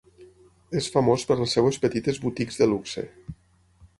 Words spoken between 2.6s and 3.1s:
de luxe.